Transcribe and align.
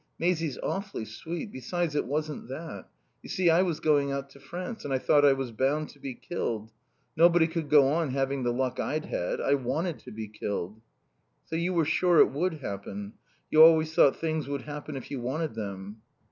Maisie's 0.17 0.57
awfully 0.63 1.05
sweet. 1.05 1.51
Besides, 1.51 1.93
it 1.93 2.07
wasn't 2.07 2.47
that. 2.49 2.85
You 3.21 3.29
see, 3.29 3.51
I 3.51 3.61
was 3.61 3.79
going 3.79 4.11
out 4.11 4.31
to 4.31 4.39
France, 4.39 4.83
and 4.83 4.91
I 4.91 4.97
thought 4.97 5.23
I 5.23 5.33
was 5.33 5.51
bound 5.51 5.89
to 5.89 5.99
be 5.99 6.15
killed. 6.15 6.71
Nobody 7.15 7.45
could 7.47 7.69
go 7.69 7.87
on 7.89 8.09
having 8.09 8.41
the 8.41 8.51
luck 8.51 8.79
I'd 8.79 9.05
had. 9.05 9.39
I 9.39 9.53
wanted 9.53 9.99
to 9.99 10.11
be 10.11 10.27
killed." 10.27 10.81
"So 11.45 11.55
you 11.55 11.75
were 11.75 11.85
sure 11.85 12.17
it 12.17 12.31
would 12.31 12.55
happen. 12.61 13.13
You 13.51 13.61
always 13.61 13.93
thought 13.93 14.15
things 14.15 14.47
would 14.47 14.63
happen 14.63 14.95
if 14.95 15.11
you 15.11 15.21
wanted 15.21 15.53
them." 15.53 16.01